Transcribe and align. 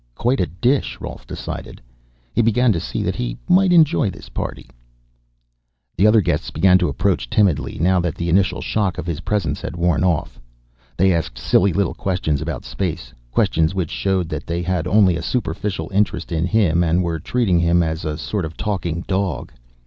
Quite 0.15 0.39
a 0.39 0.47
dish, 0.47 0.97
Rolf 0.99 1.27
decided. 1.27 1.79
He 2.33 2.41
began 2.41 2.71
to 2.71 2.79
see 2.79 3.03
that 3.03 3.17
he 3.17 3.37
might 3.47 3.71
enjoy 3.71 4.09
this 4.09 4.29
party. 4.29 4.67
The 5.95 6.07
other 6.07 6.21
guests 6.21 6.49
began 6.49 6.79
to 6.79 6.89
approach 6.89 7.29
timidly, 7.29 7.77
now 7.77 7.99
that 7.99 8.15
the 8.15 8.27
initial 8.27 8.61
shock 8.61 8.97
of 8.97 9.05
his 9.05 9.19
presence 9.19 9.61
had 9.61 9.75
worn 9.75 10.03
off. 10.03 10.41
They 10.97 11.13
asked 11.13 11.37
silly 11.37 11.71
little 11.71 11.93
questions 11.93 12.41
about 12.41 12.65
space 12.65 13.13
questions 13.29 13.75
which 13.75 13.91
showed 13.91 14.27
that 14.29 14.47
they 14.47 14.63
had 14.63 14.87
only 14.87 15.15
a 15.17 15.21
superficial 15.21 15.91
interest 15.93 16.31
in 16.31 16.47
him 16.47 16.83
and 16.83 17.03
were 17.03 17.19
treating 17.19 17.59
him 17.59 17.83
as 17.83 18.03
a 18.03 18.17
sort 18.17 18.43
of 18.43 18.57
talking 18.57 19.05
dog. 19.07 19.51